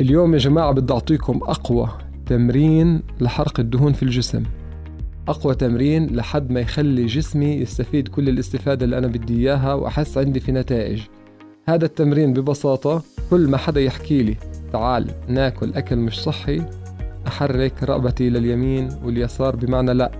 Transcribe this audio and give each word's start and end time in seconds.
اليوم 0.00 0.32
يا 0.32 0.38
جماعة 0.38 0.72
بدي 0.72 0.92
أعطيكم 0.92 1.40
أقوى 1.42 1.88
تمرين 2.26 3.02
لحرق 3.20 3.60
الدهون 3.60 3.92
في 3.92 4.02
الجسم. 4.02 4.42
أقوى 5.28 5.54
تمرين 5.54 6.16
لحد 6.16 6.50
ما 6.50 6.60
يخلي 6.60 7.06
جسمي 7.06 7.46
يستفيد 7.54 8.08
كل 8.08 8.28
الاستفادة 8.28 8.84
اللي 8.84 8.98
أنا 8.98 9.06
بدي 9.06 9.38
إياها 9.40 9.74
وأحس 9.74 10.18
عندي 10.18 10.40
في 10.40 10.52
نتائج. 10.52 11.02
هذا 11.68 11.84
التمرين 11.84 12.32
ببساطة 12.32 13.02
كل 13.30 13.48
ما 13.48 13.56
حدا 13.56 13.80
يحكي 13.80 14.22
لي 14.22 14.36
تعال 14.72 15.10
ناكل 15.28 15.72
أكل 15.74 15.96
مش 15.96 16.22
صحي 16.22 16.62
أحرك 17.26 17.82
رقبتي 17.82 18.30
لليمين 18.30 18.88
واليسار 19.04 19.56
بمعنى 19.56 19.94
لا. 19.94 20.10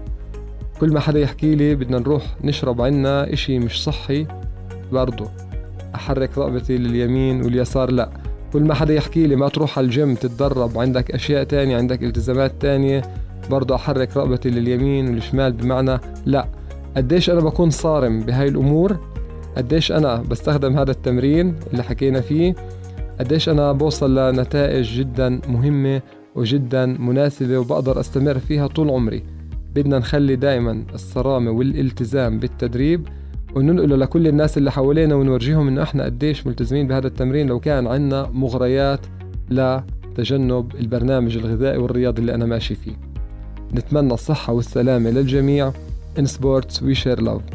كل 0.80 0.92
ما 0.92 1.00
حدا 1.00 1.20
يحكي 1.20 1.54
لي 1.54 1.74
بدنا 1.74 1.98
نروح 1.98 2.36
نشرب 2.44 2.80
عنا 2.82 3.32
إشي 3.32 3.58
مش 3.58 3.84
صحي 3.84 4.26
برضو 4.92 5.26
أحرك 5.94 6.38
رقبتي 6.38 6.78
لليمين 6.78 7.42
واليسار 7.42 7.90
لا. 7.90 8.23
كل 8.54 8.62
ما 8.62 8.74
حدا 8.74 8.94
يحكي 8.94 9.26
لي 9.26 9.36
ما 9.36 9.48
تروح 9.48 9.78
على 9.78 9.84
الجيم 9.84 10.14
تتدرب 10.14 10.78
عندك 10.78 11.10
أشياء 11.10 11.44
تانية 11.44 11.76
عندك 11.76 12.02
التزامات 12.02 12.52
تانية 12.60 13.02
برضو 13.50 13.74
أحرك 13.74 14.16
رقبتي 14.16 14.50
لليمين 14.50 15.08
والشمال 15.08 15.52
بمعنى 15.52 16.00
لا. 16.26 16.48
قديش 16.96 17.30
أنا 17.30 17.40
بكون 17.40 17.70
صارم 17.70 18.20
بهاي 18.20 18.48
الأمور؟ 18.48 18.96
قديش 19.56 19.92
أنا 19.92 20.16
بستخدم 20.30 20.78
هذا 20.78 20.90
التمرين 20.90 21.54
اللي 21.72 21.82
حكينا 21.82 22.20
فيه؟ 22.20 22.54
قديش 23.20 23.48
أنا 23.48 23.72
بوصل 23.72 24.18
لنتائج 24.18 24.98
جدا 24.98 25.40
مهمة 25.48 26.02
وجدا 26.34 26.86
مناسبة 26.86 27.58
وبقدر 27.58 28.00
أستمر 28.00 28.38
فيها 28.38 28.66
طول 28.66 28.90
عمري؟ 28.90 29.22
بدنا 29.74 29.98
نخلي 29.98 30.36
دائما 30.36 30.84
الصرامة 30.94 31.50
والالتزام 31.50 32.38
بالتدريب 32.38 33.08
وننقله 33.54 33.96
لكل 33.96 34.28
الناس 34.28 34.58
اللي 34.58 34.72
حوالينا 34.72 35.14
ونورجيهم 35.14 35.68
إنه 35.68 35.82
إحنا 35.82 36.04
قديش 36.04 36.46
ملتزمين 36.46 36.86
بهذا 36.86 37.06
التمرين 37.06 37.46
لو 37.46 37.60
كان 37.60 37.86
عندنا 37.86 38.30
مغريات 38.32 39.00
لتجنب 39.50 40.74
البرنامج 40.74 41.36
الغذائي 41.36 41.78
والرياضي 41.78 42.20
اللي 42.20 42.34
أنا 42.34 42.46
ماشي 42.46 42.74
فيه. 42.74 42.96
نتمنى 43.74 44.14
الصحة 44.14 44.52
والسلامة 44.52 45.10
للجميع. 45.10 45.72
In 46.18 46.26
sports 46.26 46.74
we 46.80 46.94
share 46.94 47.20
love. 47.20 47.53